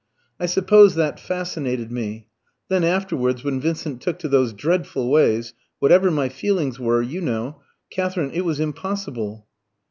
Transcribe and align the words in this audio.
"I 0.39 0.47
suppose 0.47 0.95
that 0.95 1.19
fascinated 1.19 1.91
me. 1.91 2.27
Then 2.69 2.83
afterwards 2.83 3.43
when 3.43 3.61
Vincent 3.61 4.01
took 4.01 4.17
to 4.17 4.27
those 4.27 4.51
dreadful 4.51 5.11
ways 5.11 5.53
whatever 5.77 6.09
my 6.09 6.27
feelings 6.27 6.79
were, 6.79 7.03
you 7.03 7.21
know, 7.21 7.61
Katherine, 7.91 8.31
it 8.31 8.41
was 8.41 8.59
impossible." 8.59 9.45